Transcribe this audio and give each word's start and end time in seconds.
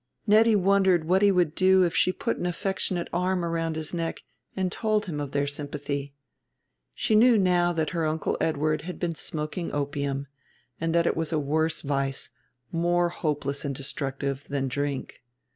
Nettie 0.25 0.55
wondered 0.55 1.03
what 1.05 1.21
he 1.21 1.31
would 1.31 1.53
do 1.53 1.83
if 1.83 1.95
she 1.95 2.11
put 2.11 2.37
an 2.37 2.47
affectionate 2.47 3.07
arm 3.13 3.43
about 3.43 3.75
his 3.75 3.93
neck 3.93 4.23
and 4.55 4.71
told 4.71 5.05
him 5.05 5.19
of 5.19 5.31
their 5.31 5.45
sympathy. 5.45 6.15
She 6.95 7.13
knew 7.13 7.37
now 7.37 7.71
that 7.73 7.91
her 7.91 8.07
Uncle 8.07 8.35
Edward 8.41 8.81
had 8.81 8.97
been 8.99 9.13
smoking 9.13 9.71
opium, 9.71 10.25
and 10.79 10.95
that 10.95 11.05
it 11.05 11.15
was 11.15 11.31
a 11.31 11.37
worse 11.37 11.83
vice, 11.83 12.31
more 12.71 13.09
hopeless 13.09 13.63
and 13.63 13.75
destructive, 13.75 14.47
than 14.47 14.67
drink. 14.67 15.21